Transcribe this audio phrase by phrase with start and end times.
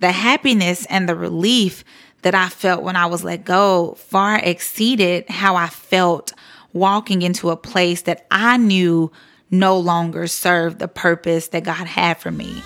[0.00, 1.84] The happiness and the relief
[2.22, 6.32] that I felt when I was let go far exceeded how I felt
[6.72, 9.12] walking into a place that I knew
[9.50, 12.62] no longer served the purpose that God had for me.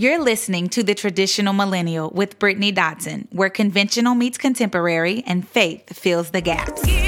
[0.00, 5.94] You're listening to The Traditional Millennial with Brittany Dotson, where conventional meets contemporary and faith
[5.94, 6.99] fills the gaps.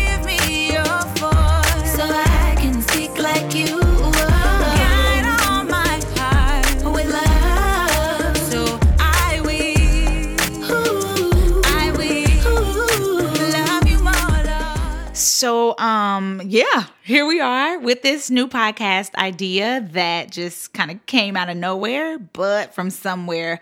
[15.42, 21.04] So, um, yeah, here we are with this new podcast idea that just kind of
[21.06, 23.60] came out of nowhere, but from somewhere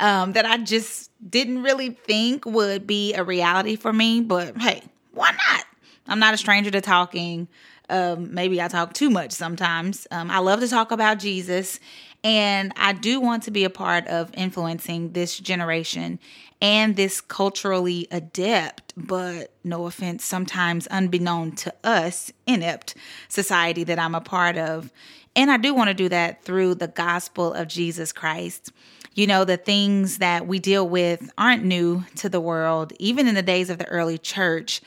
[0.00, 4.22] um, that I just didn't really think would be a reality for me.
[4.22, 5.66] But hey, why not?
[6.08, 7.46] I'm not a stranger to talking.
[7.88, 10.08] Um, maybe I talk too much sometimes.
[10.10, 11.78] Um, I love to talk about Jesus,
[12.24, 16.18] and I do want to be a part of influencing this generation
[16.60, 22.94] and this culturally adept, but no offense, sometimes unbeknown to us, inept
[23.28, 24.92] society that I'm a part of.
[25.34, 28.72] And I do want to do that through the gospel of Jesus Christ.
[29.14, 32.92] You know, the things that we deal with aren't new to the world.
[32.98, 34.80] Even in the days of the early church,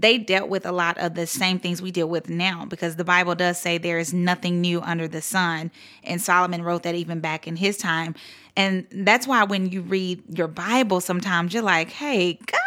[0.00, 3.04] they dealt with a lot of the same things we deal with now because the
[3.04, 5.70] Bible does say there is nothing new under the sun.
[6.04, 8.14] And Solomon wrote that even back in his time.
[8.56, 12.60] And that's why when you read your Bible, sometimes you're like, hey, God,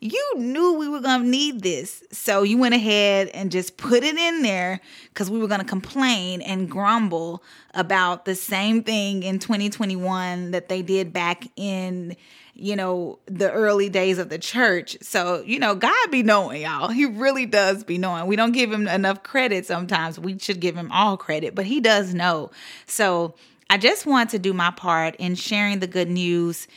[0.00, 2.02] you knew we were going to need this.
[2.10, 5.66] So you went ahead and just put it in there because we were going to
[5.66, 12.16] complain and grumble about the same thing in 2021 that they did back in
[12.54, 14.96] you know, the early days of the church.
[15.00, 16.88] So, you know, God be knowing, y'all.
[16.88, 18.26] He really does be knowing.
[18.26, 20.18] We don't give him enough credit sometimes.
[20.18, 22.50] We should give him all credit, but he does know.
[22.86, 23.34] So,
[23.70, 26.68] I just want to do my part in sharing the good news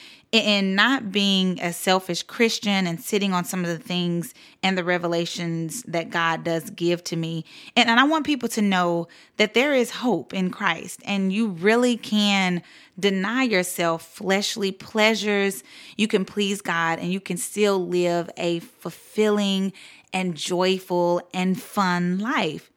[0.44, 4.84] in not being a selfish Christian and sitting on some of the things and the
[4.84, 7.46] revelations that God does give to me.
[7.76, 9.08] And, and I want people to know
[9.38, 12.62] that there is hope in Christ and you really can
[13.00, 15.64] deny yourself fleshly pleasures.
[15.98, 19.74] You can please God and you can still live a fulfilling
[20.14, 22.72] and joyful and fun life.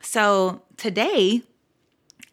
[0.00, 1.42] So today,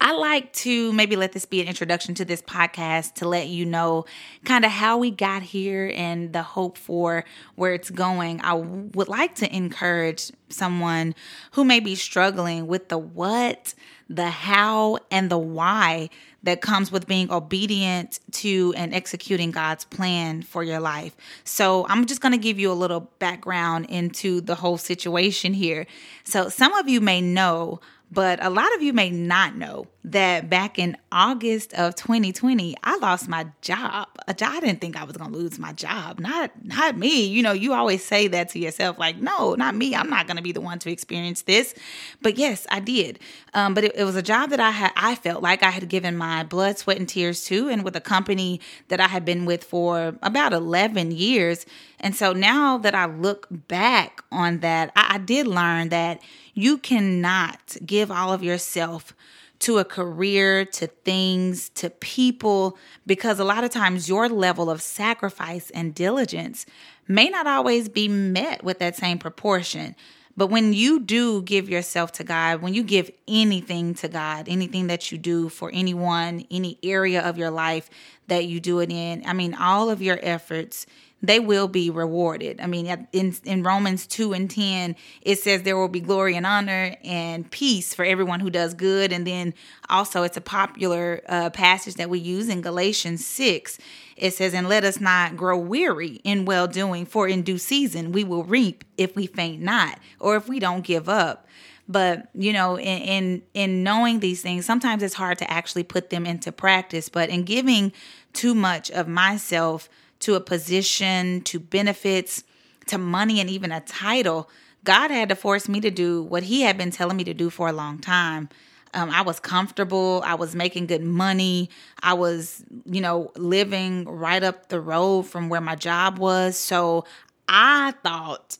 [0.00, 3.64] I like to maybe let this be an introduction to this podcast to let you
[3.64, 4.04] know
[4.44, 7.24] kind of how we got here and the hope for
[7.54, 8.40] where it's going.
[8.42, 11.14] I would like to encourage someone
[11.52, 13.74] who may be struggling with the what,
[14.08, 16.10] the how, and the why
[16.42, 21.16] that comes with being obedient to and executing God's plan for your life.
[21.44, 25.86] So, I'm just going to give you a little background into the whole situation here.
[26.22, 27.80] So, some of you may know
[28.10, 32.96] but a lot of you may not know that back in August of 2020, I
[32.98, 34.06] lost my job.
[34.28, 36.20] I didn't think I was going to lose my job.
[36.20, 37.26] Not not me.
[37.26, 39.94] You know, you always say that to yourself like, "No, not me.
[39.96, 41.74] I'm not going to be the one to experience this."
[42.22, 43.18] But yes, I did.
[43.54, 45.88] Um, but it, it was a job that I had I felt like I had
[45.88, 49.44] given my blood, sweat and tears to and with a company that I had been
[49.46, 51.66] with for about 11 years.
[51.98, 56.20] And so now that I look back on that, I, I did learn that
[56.54, 59.14] you cannot give all of yourself
[59.60, 62.76] to a career, to things, to people,
[63.06, 66.66] because a lot of times your level of sacrifice and diligence
[67.08, 69.96] may not always be met with that same proportion.
[70.36, 74.88] But when you do give yourself to God, when you give anything to God, anything
[74.88, 77.88] that you do for anyone, any area of your life
[78.26, 80.84] that you do it in, I mean, all of your efforts
[81.22, 82.60] they will be rewarded.
[82.60, 86.44] I mean, in, in Romans 2 and 10, it says there will be glory and
[86.44, 89.12] honor and peace for everyone who does good.
[89.12, 89.54] And then
[89.88, 93.78] also, it's a popular uh, passage that we use in Galatians 6.
[94.16, 98.12] It says, And let us not grow weary in well doing, for in due season
[98.12, 101.46] we will reap if we faint not, or if we don't give up
[101.88, 106.10] but you know in, in in knowing these things sometimes it's hard to actually put
[106.10, 107.92] them into practice but in giving
[108.32, 109.88] too much of myself
[110.26, 112.42] to a position, to benefits,
[112.88, 114.50] to money, and even a title,
[114.82, 117.48] God had to force me to do what He had been telling me to do
[117.48, 118.48] for a long time.
[118.92, 120.22] Um, I was comfortable.
[120.26, 121.70] I was making good money.
[122.02, 126.56] I was, you know, living right up the road from where my job was.
[126.56, 127.04] So
[127.48, 128.58] I thought,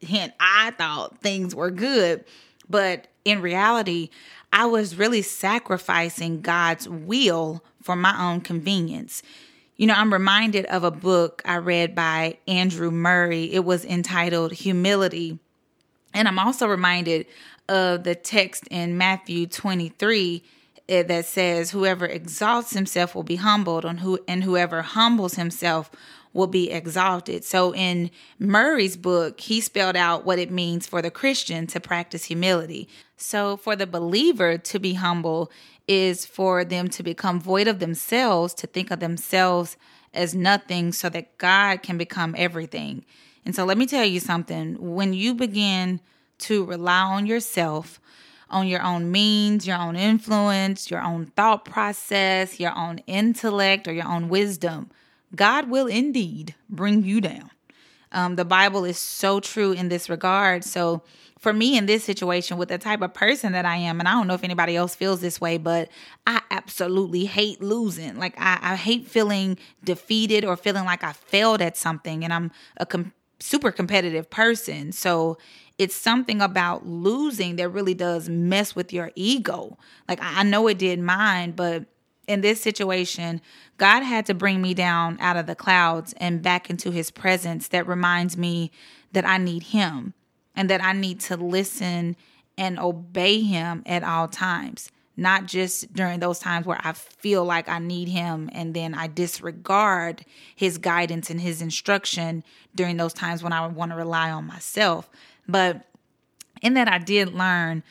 [0.00, 2.22] hint, I thought things were good.
[2.68, 4.10] But in reality,
[4.52, 9.22] I was really sacrificing God's will for my own convenience
[9.78, 13.54] You know, I'm reminded of a book I read by Andrew Murray.
[13.54, 15.38] It was entitled Humility.
[16.12, 17.26] And I'm also reminded
[17.68, 20.42] of the text in Matthew 23
[20.88, 25.92] eh, that says, Whoever exalts himself will be humbled, and, who, and whoever humbles himself
[26.32, 27.44] will be exalted.
[27.44, 32.24] So in Murray's book, he spelled out what it means for the Christian to practice
[32.24, 32.88] humility.
[33.16, 35.50] So for the believer to be humble
[35.86, 39.76] is for them to become void of themselves, to think of themselves
[40.12, 43.04] as nothing so that God can become everything.
[43.44, 46.00] And so let me tell you something when you begin
[46.40, 48.00] to rely on yourself,
[48.50, 53.92] on your own means, your own influence, your own thought process, your own intellect, or
[53.92, 54.90] your own wisdom,
[55.34, 57.50] God will indeed bring you down.
[58.12, 60.64] Um, the Bible is so true in this regard.
[60.64, 61.02] So,
[61.38, 64.12] for me in this situation, with the type of person that I am, and I
[64.12, 65.88] don't know if anybody else feels this way, but
[66.26, 68.16] I absolutely hate losing.
[68.16, 72.50] Like, I, I hate feeling defeated or feeling like I failed at something, and I'm
[72.78, 74.90] a com- super competitive person.
[74.92, 75.38] So,
[75.76, 79.78] it's something about losing that really does mess with your ego.
[80.08, 81.84] Like, I know it did mine, but
[82.28, 83.40] in this situation,
[83.78, 87.68] God had to bring me down out of the clouds and back into his presence
[87.68, 88.70] that reminds me
[89.12, 90.12] that I need him
[90.54, 92.16] and that I need to listen
[92.58, 97.68] and obey him at all times, not just during those times where I feel like
[97.68, 102.44] I need him and then I disregard his guidance and his instruction
[102.74, 105.08] during those times when I want to rely on myself.
[105.48, 105.86] But
[106.60, 107.82] in that, I did learn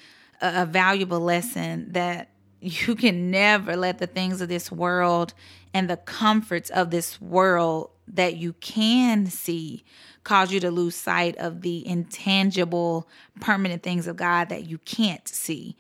[0.42, 5.34] a, valuable lesson that you can never let the things of this world
[5.74, 9.84] and the comforts of this world that you can see
[10.24, 13.08] cause you to lose sight of the intangible,
[13.40, 15.76] permanent things of God that you can't see.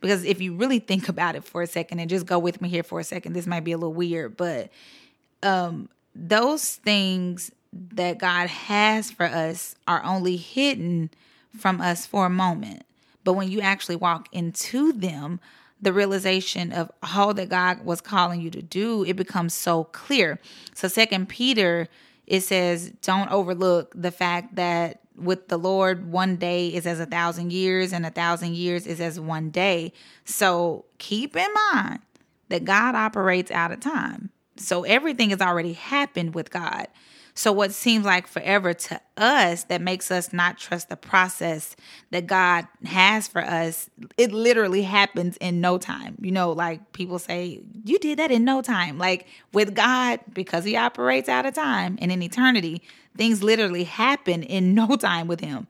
[0.00, 2.68] Because if you really think about it for a second and just go with me
[2.68, 4.70] here for a second, this might be a little weird, but
[5.42, 11.10] um, those things that God has for us are only hidden
[11.56, 12.84] from us for a moment.
[13.24, 15.40] But when you actually walk into them,
[15.80, 20.40] the realization of all that God was calling you to do, it becomes so clear.
[20.74, 21.88] So second Peter,
[22.26, 27.06] it says, don't overlook the fact that with the Lord, one day is as a
[27.06, 29.92] thousand years, and a thousand years is as one day.
[30.24, 32.00] So keep in mind
[32.48, 34.30] that God operates out of time.
[34.56, 36.88] So everything has already happened with God.
[37.38, 41.76] So, what seems like forever to us that makes us not trust the process
[42.10, 46.16] that God has for us, it literally happens in no time.
[46.22, 48.96] You know, like people say, you did that in no time.
[48.96, 52.80] Like with God, because He operates out of time and in eternity,
[53.18, 55.68] things literally happen in no time with Him.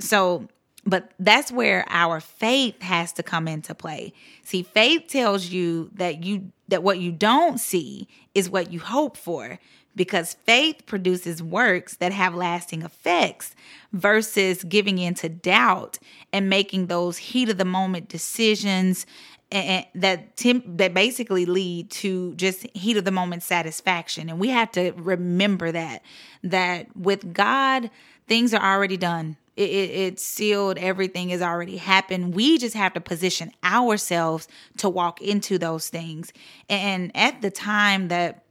[0.00, 0.48] So,
[0.84, 4.14] but that's where our faith has to come into play.
[4.42, 9.16] See, faith tells you that you that what you don't see is what you hope
[9.16, 9.60] for
[9.96, 13.54] because faith produces works that have lasting effects
[13.92, 15.98] versus giving in to doubt
[16.32, 19.06] and making those heat of the moment decisions
[19.52, 24.28] and that temp- that basically lead to just heat of the moment satisfaction.
[24.28, 26.02] And we have to remember that
[26.42, 27.90] that with God
[28.26, 29.36] things are already done.
[29.56, 30.78] It, it, it's sealed.
[30.78, 32.34] Everything has already happened.
[32.34, 34.48] We just have to position ourselves
[34.78, 36.32] to walk into those things.
[36.68, 38.43] And at the time that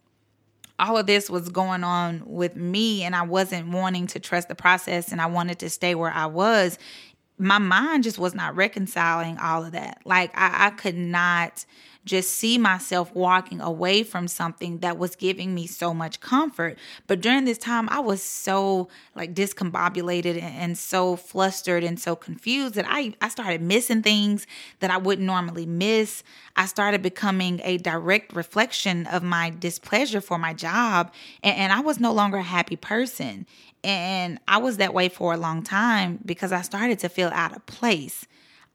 [0.80, 4.56] all of this was going on with me and I wasn't wanting to trust the
[4.56, 6.78] process and I wanted to stay where I was,
[7.38, 10.02] my mind just was not reconciling all of that.
[10.06, 11.66] Like I, I could not
[12.06, 16.78] just see myself walking away from something that was giving me so much comfort.
[17.08, 22.74] But during this time, I was so like discombobulated and, so flustered and so confused
[22.76, 24.48] that I, I started missing things
[24.80, 26.24] that I wouldn't normally miss.
[26.56, 31.82] I started becoming a direct reflection of my displeasure for my job, and, and I
[31.82, 33.46] was no longer a happy person.
[33.84, 37.56] And I was that way for a long time because I started to feel out
[37.56, 38.26] of place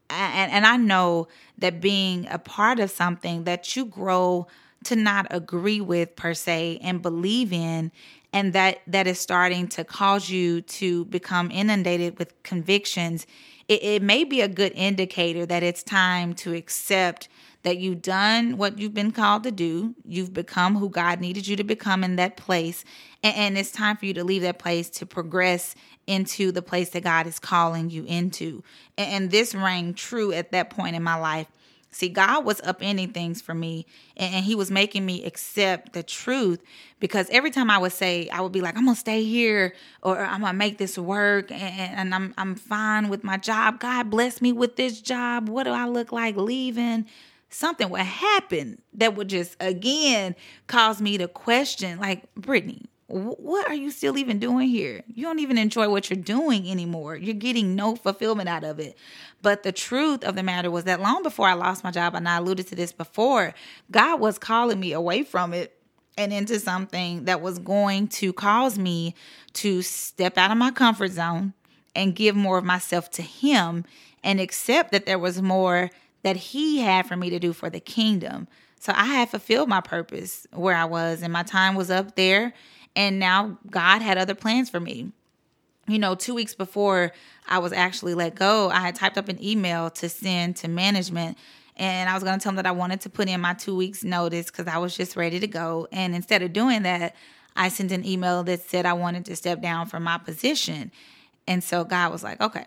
[0.09, 4.47] and, and I know that being a part of something that you grow
[4.85, 7.91] to not agree with per se and believe in
[8.31, 13.25] and that that is starting to cause you to become inundated with convictions
[13.69, 17.29] it, it may be a good indicator that it's time to accept
[17.63, 19.93] that you've done what you've been called to do.
[20.05, 22.83] You've become who God needed you to become in that place.
[23.21, 25.75] And, and, it's time for you to leave that place to progress
[26.09, 28.63] into the place that God is calling you into.
[28.97, 31.47] And, and this rang true at that point in my life.
[31.91, 33.85] See, God was upending things for me
[34.15, 36.61] and, and He was making me accept the truth
[36.99, 39.73] because every time I would say, I would be like, I'm gonna stay here
[40.03, 43.79] or I'm gonna make this work and, and I'm I'm fine with my job.
[43.79, 45.49] God bless me with this job.
[45.49, 47.05] What do I look like leaving?
[47.49, 50.35] something would happen that would just again
[50.67, 55.03] cause me to question like brittany what are you still even doing here?
[55.07, 57.15] You don't even enjoy what you're doing anymore.
[57.15, 58.95] You're getting no fulfillment out of it.
[59.41, 62.29] But the truth of the matter was that long before I lost my job, and
[62.29, 63.55] I alluded to this before,
[63.89, 65.75] God was calling me away from it
[66.17, 69.15] and into something that was going to cause me
[69.53, 71.53] to step out of my comfort zone
[71.95, 73.85] and give more of myself to Him
[74.23, 75.89] and accept that there was more
[76.21, 78.47] that He had for me to do for the kingdom.
[78.79, 82.53] So I had fulfilled my purpose where I was, and my time was up there
[82.95, 85.11] and now God had other plans for me.
[85.87, 87.13] You know, two weeks before
[87.47, 91.37] I was actually let go, I had typed up an email to send to management.
[91.75, 93.75] And I was going to tell them that I wanted to put in my two
[93.75, 95.87] weeks notice because I was just ready to go.
[95.91, 97.15] And instead of doing that,
[97.55, 100.91] I sent an email that said I wanted to step down from my position.
[101.47, 102.65] And so God was like, okay,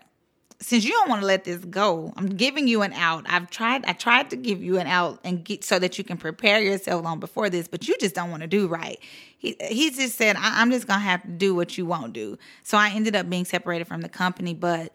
[0.63, 3.25] since you don't want to let this go, I'm giving you an out.
[3.27, 6.17] I've tried I tried to give you an out and get so that you can
[6.17, 8.97] prepare yourself long before this, but you just don't want to do right.
[9.37, 12.37] He he just said, I, am just gonna have to do what you won't do.
[12.63, 14.93] So I ended up being separated from the company, but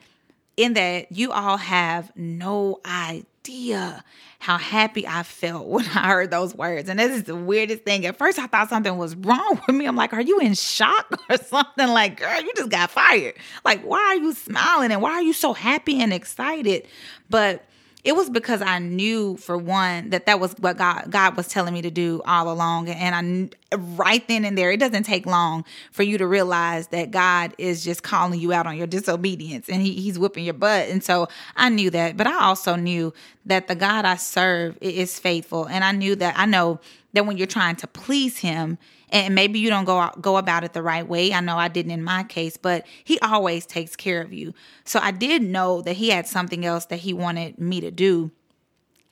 [0.59, 4.05] in that you all have no idea
[4.41, 6.89] how happy I felt when I heard those words.
[6.89, 8.05] And this is the weirdest thing.
[8.05, 9.87] At first, I thought something was wrong with me.
[9.87, 11.89] I'm like, are you in shock or something?
[11.89, 13.35] Like, girl, you just got fired.
[13.65, 16.87] Like, why are you smiling and why are you so happy and excited?
[17.31, 17.65] But
[18.05, 21.75] it was because I knew for one that that was what God God was telling
[21.75, 22.89] me to do all along.
[22.89, 27.11] And I right then and there it doesn't take long for you to realize that
[27.11, 30.89] God is just calling you out on your disobedience and he, he's whipping your butt.
[30.89, 32.17] And so I knew that.
[32.17, 33.13] But I also knew
[33.47, 35.67] that the God I serve is faithful.
[35.67, 36.81] And I knew that I know
[37.13, 38.79] that when you're trying to please him
[39.11, 41.33] and maybe you don't go out, go about it the right way.
[41.33, 44.53] I know I didn't in my case, but he always takes care of you.
[44.85, 48.31] So I did know that he had something else that he wanted me to do.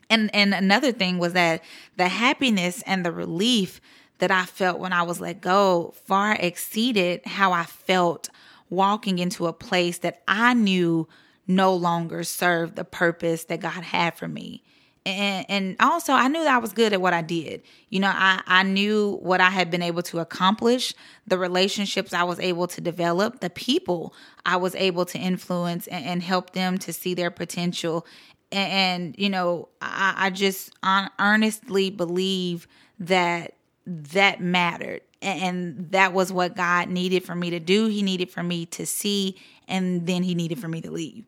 [0.09, 1.65] And and another thing was that
[1.97, 3.81] the happiness and the relief
[4.19, 8.29] that I felt when I was let go far exceeded how I felt
[8.71, 11.09] walking into a place that I knew
[11.47, 14.63] no longer served the purpose that God had for me
[15.07, 17.63] and and also I knew that I was good at what I did.
[17.89, 20.93] You know, I I knew what I had been able to accomplish,
[21.27, 26.05] the relationships I was able to develop, the people I was able to influence and,
[26.05, 28.07] and help them to see their potential.
[28.51, 30.73] And, and you know, I, I just
[31.19, 32.67] earnestly believe
[32.99, 33.55] that
[33.87, 37.87] that mattered and that was what God needed for me to do.
[37.87, 39.37] He needed for me to see,
[39.67, 41.25] and then He needed for me to leave.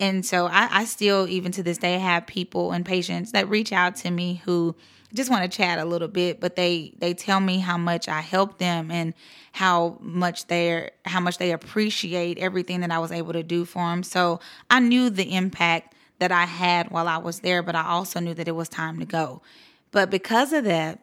[0.00, 3.72] And so I, I still, even to this day, have people and patients that reach
[3.72, 4.76] out to me who
[5.14, 8.20] just want to chat a little bit, but they they tell me how much I
[8.20, 9.14] help them and
[9.52, 13.80] how much they're how much they appreciate everything that I was able to do for
[13.80, 14.02] them.
[14.02, 14.40] So
[14.70, 18.34] I knew the impact that I had while I was there, but I also knew
[18.34, 19.40] that it was time to go.
[19.90, 21.00] But because of that,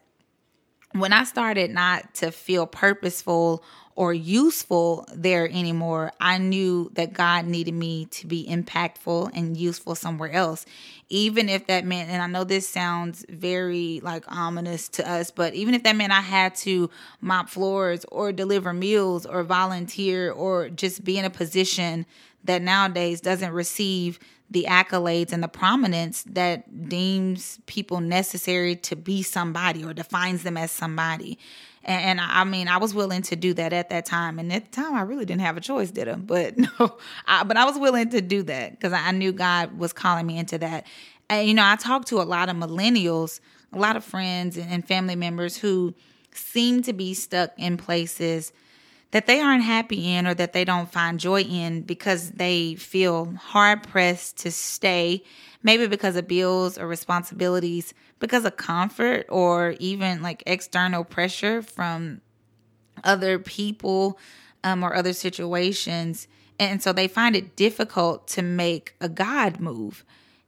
[0.92, 3.64] when I started not to feel purposeful
[3.96, 9.94] or useful there anymore, I knew that God needed me to be impactful and useful
[9.94, 10.66] somewhere else.
[11.08, 15.54] Even if that meant, and I know this sounds very like ominous to us, but
[15.54, 16.90] even if that meant I had to
[17.22, 22.04] mop floors or deliver meals or volunteer or just be in a position
[22.44, 24.18] that nowadays doesn't receive
[24.50, 30.56] the accolades and the prominence that deems people necessary to be somebody or defines them
[30.56, 31.38] as somebody.
[31.86, 34.38] And, and I mean, I was willing to do that at that time.
[34.38, 36.14] And at the time, I really didn't have a choice, did I?
[36.26, 39.92] But no, I, but I was willing to do that because I knew God was
[39.92, 40.86] calling me into that.
[41.30, 43.40] And, you know, I talked to a lot of millennials,
[43.72, 45.94] a lot of friends and family members who
[46.32, 48.52] seem to be stuck in places
[49.12, 53.32] that they aren't happy in or that they don't find joy in because they feel
[53.36, 55.22] hard pressed to stay,
[55.62, 62.20] maybe because of bills or responsibilities because of comfort or even like external pressure from
[63.04, 64.18] other people
[64.64, 66.28] um, or other situations.
[66.58, 70.04] And so they find it difficult to make a God move.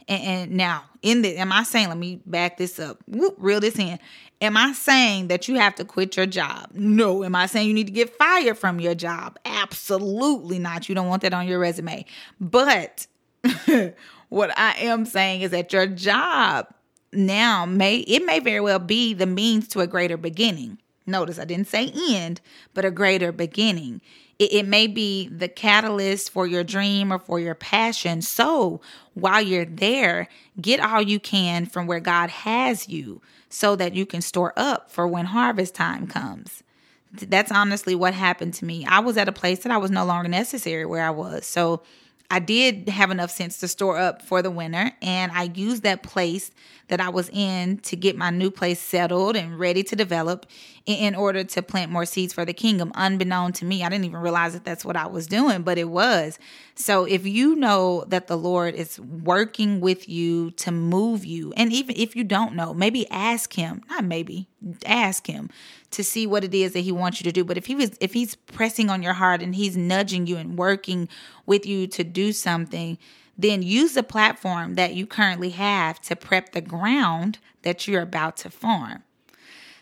[0.09, 3.61] And, and now, in the, am I saying, let me back this up, whoop, reel
[3.61, 3.99] this in.
[4.41, 6.71] Am I saying that you have to quit your job?
[6.73, 7.25] No.
[7.25, 9.39] Am I saying you need to get fired from your job?
[9.45, 10.89] Absolutely not.
[10.89, 12.05] You don't want that on your resume.
[12.41, 13.07] But
[14.29, 16.69] what I am saying is that your job
[17.13, 20.79] now may it may very well be the means to a greater beginning.
[21.07, 22.41] Notice I didn't say end,
[22.75, 24.03] but a greater beginning.
[24.39, 28.23] It, it, may be the catalyst for your dream or for your passion.
[28.23, 28.81] So
[29.15, 30.29] while you're there,
[30.61, 34.91] get all you can from where God has you so that you can store up
[34.91, 36.63] for when harvest time comes.
[37.11, 38.85] That's honestly what happened to me.
[38.87, 41.47] I was at a place that I was no longer necessary where I was.
[41.47, 41.83] So
[42.31, 46.03] I did have enough sense to store up for the winter, and I used that
[46.03, 46.51] place
[46.89, 50.47] that I was in to get my new place settled and ready to develop
[50.87, 52.93] in order to plant more seeds for the kingdom.
[52.95, 55.91] Unbeknown to me, I didn't even realize that that's what I was doing, but it
[55.91, 56.39] was.
[56.75, 61.73] So if you know that the Lord is working with you to move you, and
[61.73, 64.49] even if you don't know, maybe ask Him, not maybe,
[64.87, 65.51] ask Him
[65.91, 67.45] to see what it is that He wants you to do.
[67.45, 70.57] But if He was, if He's pressing on your heart and He's nudging you and
[70.57, 71.09] working
[71.45, 72.97] with you to do something,
[73.39, 78.37] then use the platform that you currently have to prep the ground that you're about
[78.39, 79.05] to farm.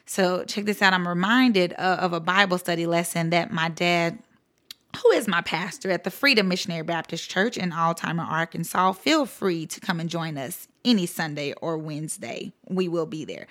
[0.04, 0.92] So, check this out.
[0.92, 4.20] I'm reminded of a Bible study lesson that my dad,
[5.02, 9.66] who is my pastor at the Freedom Missionary Baptist Church in Altima, Arkansas, feel free
[9.66, 12.52] to come and join us any Sunday or Wednesday.
[12.68, 13.46] We will be there.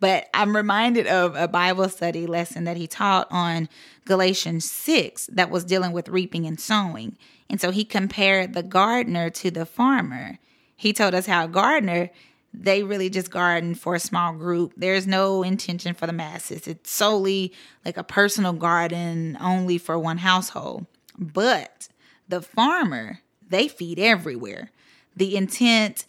[0.00, 3.68] But I'm reminded of a Bible study lesson that he taught on
[4.04, 7.16] Galatians 6 that was dealing with reaping and sowing.
[7.48, 10.38] And so he compared the gardener to the farmer.
[10.76, 12.10] He told us how a gardener,
[12.52, 14.72] they really just garden for a small group.
[14.76, 16.66] There's no intention for the masses.
[16.66, 17.52] It's solely
[17.84, 20.86] like a personal garden only for one household.
[21.18, 21.88] But
[22.28, 24.70] the farmer, they feed everywhere.
[25.14, 26.06] The intent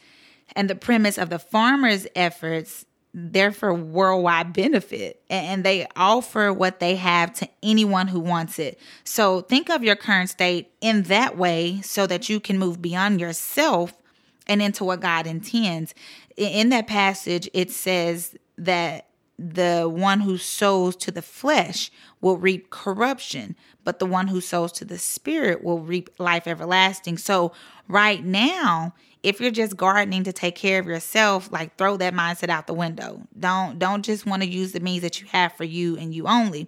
[0.56, 6.80] and the premise of the farmer's efforts they're for worldwide benefit and they offer what
[6.80, 8.80] they have to anyone who wants it.
[9.04, 13.20] So think of your current state in that way so that you can move beyond
[13.20, 13.94] yourself
[14.48, 15.94] and into what God intends.
[16.38, 21.92] In that passage, it says that the one who sows to the flesh
[22.22, 27.18] will reap corruption, but the one who sows to the spirit will reap life everlasting.
[27.18, 27.52] So,
[27.88, 28.94] right now,
[29.24, 32.74] if you're just gardening to take care of yourself, like throw that mindset out the
[32.74, 33.22] window.
[33.40, 36.28] Don't don't just want to use the means that you have for you and you
[36.28, 36.68] only.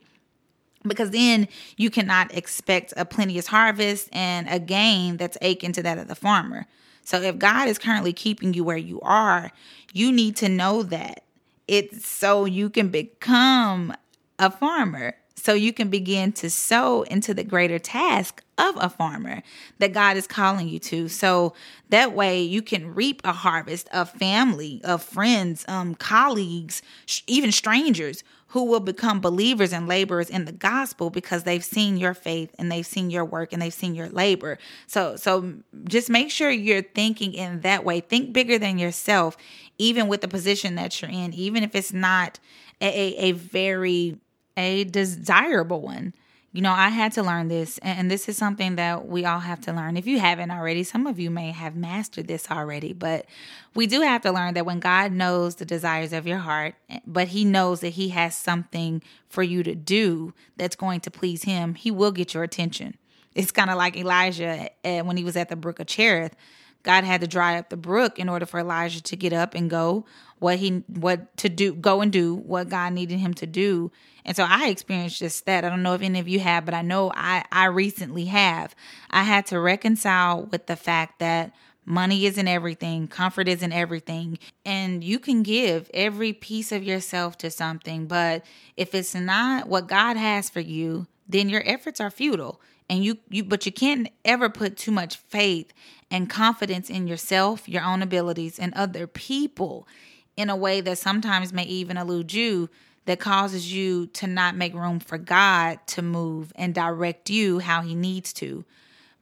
[0.85, 5.97] Because then you cannot expect a plenteous harvest and a gain that's akin to that
[5.97, 6.67] of the farmer.
[7.05, 9.51] So if God is currently keeping you where you are,
[9.93, 11.23] you need to know that.
[11.67, 13.95] It's so you can become
[14.37, 19.43] a farmer so you can begin to sow into the greater task of a farmer
[19.77, 21.09] that God is calling you to.
[21.09, 21.53] So
[21.89, 27.51] that way you can reap a harvest of family, of friends, um, colleagues, sh- even
[27.51, 32.55] strangers who will become believers and laborers in the gospel because they've seen your faith
[32.57, 34.57] and they've seen your work and they've seen your labor.
[34.87, 37.99] So so just make sure you're thinking in that way.
[37.99, 39.35] Think bigger than yourself,
[39.77, 42.39] even with the position that you're in, even if it's not
[42.79, 44.19] a, a, a very
[44.57, 46.13] a desirable one.
[46.51, 49.59] You know, I had to learn this, and this is something that we all have
[49.61, 49.97] to learn.
[49.97, 53.25] If you haven't already, some of you may have mastered this already, but
[53.73, 56.75] we do have to learn that when God knows the desires of your heart,
[57.07, 61.41] but He knows that He has something for you to do that's going to please
[61.43, 62.97] Him, He will get your attention.
[63.35, 66.35] It's kind of like Elijah eh, when he was at the brook of Cherith.
[66.83, 69.69] God had to dry up the brook in order for Elijah to get up and
[69.69, 70.05] go
[70.43, 73.91] what he what to do go and do what God needed him to do.
[74.25, 75.63] And so I experienced just that.
[75.63, 78.75] I don't know if any of you have, but I know I I recently have.
[79.09, 81.53] I had to reconcile with the fact that
[81.85, 87.49] money isn't everything, comfort isn't everything, and you can give every piece of yourself to
[87.49, 92.61] something, but if it's not what God has for you, then your efforts are futile
[92.89, 95.73] and you you but you can't ever put too much faith
[96.11, 99.87] and confidence in yourself, your own abilities and other people
[100.37, 102.69] in a way that sometimes may even elude you
[103.05, 107.81] that causes you to not make room for God to move and direct you how
[107.81, 108.63] he needs to.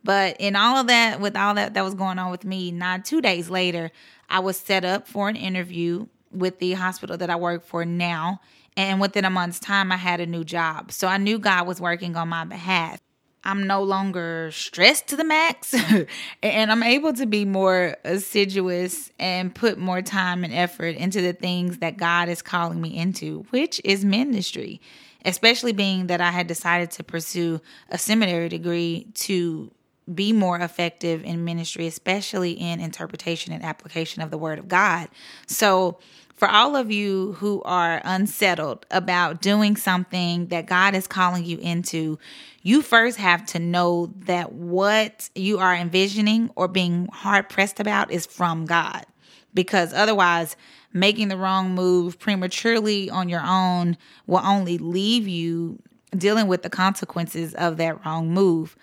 [0.04, 3.06] But in all of that, with all that that was going on with me, not
[3.06, 3.92] two days later,
[4.30, 8.40] I was set up for an interview with the hospital that I work for now.
[8.78, 10.92] And within a month's time, I had a new job.
[10.92, 13.00] So I knew God was working on my behalf.
[13.44, 15.74] I'm no longer stressed to the max
[16.44, 21.34] and I'm able to be more assiduous and put more time and effort into the
[21.34, 24.80] things that God is calling me into, which is ministry,
[25.26, 29.72] especially being that I had decided to pursue a seminary degree to
[30.14, 35.08] be more effective in ministry, especially in interpretation and application of the word of God.
[35.48, 36.00] So,
[36.42, 41.60] for all of you who are unsettled about doing something that God is calling you
[41.60, 42.18] into,
[42.64, 48.10] you first have to know that what you are envisioning or being hard pressed about
[48.10, 49.06] is from God.
[49.54, 50.56] Because otherwise,
[50.92, 55.78] making the wrong move prematurely on your own will only leave you
[56.18, 58.76] dealing with the consequences of that wrong move.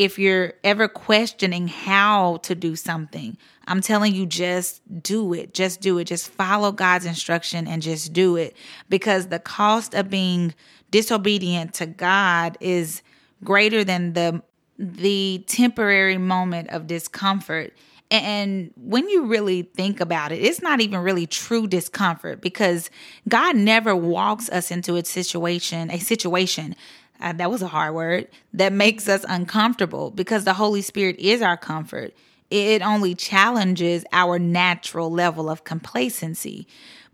[0.00, 3.36] If you're ever questioning how to do something,
[3.66, 5.52] I'm telling you, just do it.
[5.52, 6.04] Just do it.
[6.04, 8.56] Just follow God's instruction and just do it.
[8.88, 10.54] Because the cost of being
[10.90, 13.02] disobedient to God is
[13.44, 14.42] greater than the
[14.78, 17.74] the temporary moment of discomfort.
[18.10, 22.88] And when you really think about it, it's not even really true discomfort because
[23.28, 26.74] God never walks us into a situation, a situation
[27.20, 31.42] uh, that was a hard word, that makes us uncomfortable because the Holy Spirit is
[31.42, 32.14] our comfort.
[32.50, 36.66] It only challenges our natural level of complacency.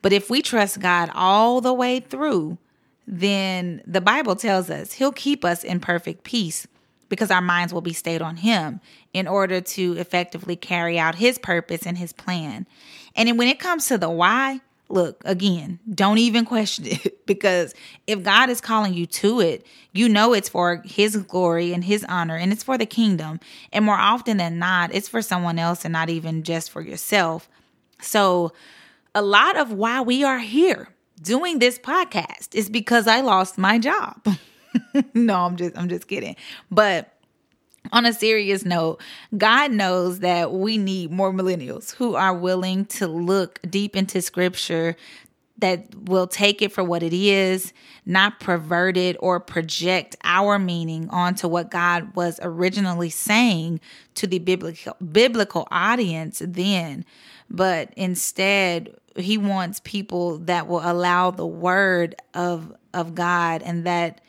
[0.03, 2.59] But if we trust God all the way through,
[3.07, 6.67] then the Bible tells us He'll keep us in perfect peace
[7.09, 8.81] because our minds will be stayed on Him
[9.13, 12.67] in order to effectively carry out His purpose and His plan.
[13.15, 17.75] And when it comes to the why, look, again, don't even question it because
[18.07, 22.05] if God is calling you to it, you know it's for His glory and His
[22.09, 23.41] honor and it's for the kingdom.
[23.73, 27.49] And more often than not, it's for someone else and not even just for yourself.
[28.01, 28.53] So,
[29.15, 30.89] a lot of why we are here
[31.23, 34.27] doing this podcast is because I lost my job.
[35.15, 36.37] no, I'm just I'm just kidding.
[36.71, 37.16] But
[37.93, 39.01] on a serious note,
[39.37, 44.97] God knows that we need more millennials who are willing to look deep into scripture
[45.59, 47.73] that will take it for what it is,
[48.05, 53.81] not pervert it or project our meaning onto what God was originally saying
[54.17, 57.05] to the biblical biblical audience then,
[57.49, 64.21] but instead he wants people that will allow the word of of God and that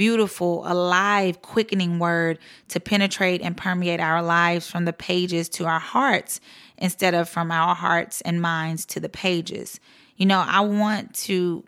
[0.00, 5.78] beautiful, alive, quickening word to penetrate and permeate our lives from the pages to our
[5.78, 6.40] hearts
[6.78, 9.78] instead of from our hearts and minds to the pages.
[10.16, 11.64] You know, I want to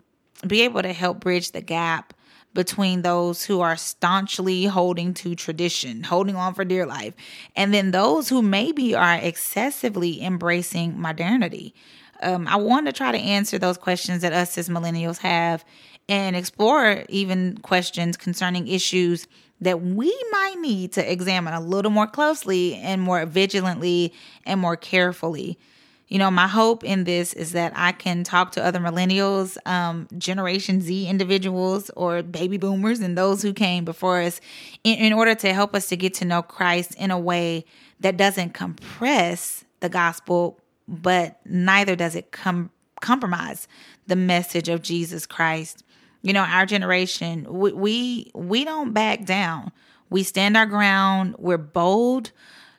[0.47, 2.15] be able to help bridge the gap
[2.55, 7.13] between those who are staunchly holding to tradition, holding on for dear life,
[7.55, 11.75] and then those who maybe are excessively embracing modernity
[12.23, 15.65] um, I want to try to answer those questions that us as millennials have
[16.09, 19.27] and explore even questions concerning issues
[19.61, 24.13] that we might need to examine a little more closely and more vigilantly
[24.45, 25.57] and more carefully.
[26.09, 30.07] You know, my hope in this is that I can talk to other millennials, um,
[30.17, 34.39] Generation Z individuals, or baby boomers, and those who came before us
[34.83, 37.65] in, in order to help us to get to know Christ in a way
[38.01, 42.69] that doesn't compress the gospel, but neither does it com-
[43.01, 43.67] compromise
[44.05, 45.83] the message of Jesus Christ.
[46.23, 49.71] You know, our generation, we, we we don't back down.
[50.09, 51.35] We stand our ground.
[51.37, 52.31] We're bold.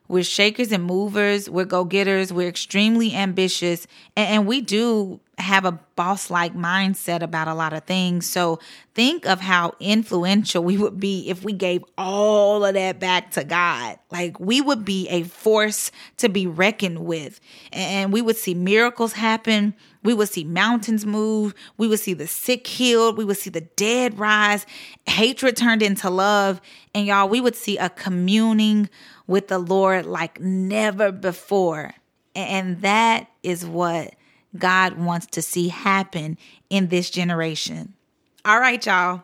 [0.09, 1.49] We're shakers and movers.
[1.49, 2.33] We're go getters.
[2.33, 3.87] We're extremely ambitious.
[4.17, 8.29] And, and we do have a boss like mindset about a lot of things.
[8.29, 8.61] So
[8.95, 13.45] think of how influential we would be if we gave all of that back to
[13.45, 13.99] God.
[14.11, 17.41] Like we would be a force to be reckoned with.
[17.73, 19.75] And we would see miracles happen.
[20.03, 21.55] We would see mountains move.
[21.79, 23.17] We would see the sick healed.
[23.17, 24.67] We would see the dead rise,
[25.07, 26.61] hatred turned into love.
[26.95, 28.89] And y'all, we would see a communing
[29.27, 31.95] with the Lord like never before.
[32.37, 34.15] And that is what
[34.57, 36.39] God wants to see happen
[36.71, 37.95] in this generation.
[38.45, 39.23] All right, y'all.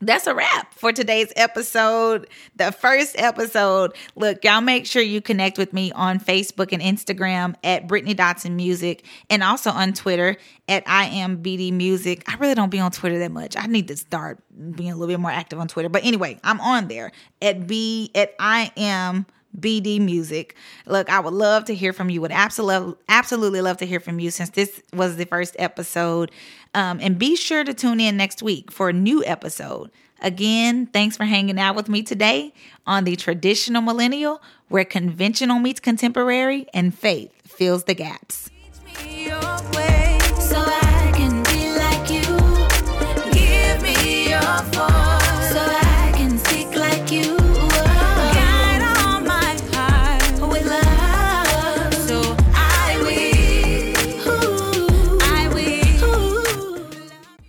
[0.00, 3.96] That's a wrap for today's episode, the first episode.
[4.14, 8.52] Look, y'all make sure you connect with me on Facebook and Instagram at Brittany Dotson
[8.52, 10.36] Music and also on Twitter
[10.68, 12.22] at I am BD Music.
[12.28, 13.56] I really don't be on Twitter that much.
[13.56, 14.38] I need to start
[14.76, 15.88] being a little bit more active on Twitter.
[15.88, 17.10] But anyway, I'm on there
[17.42, 19.26] at B at I am
[19.58, 20.56] BD Music.
[20.86, 22.20] Look, I would love to hear from you.
[22.20, 26.30] Would absolutely absolutely love to hear from you since this was the first episode.
[26.74, 29.90] Um, and be sure to tune in next week for a new episode.
[30.20, 32.52] Again, thanks for hanging out with me today
[32.86, 38.50] on the traditional millennial, where conventional meets contemporary and faith fills the gaps.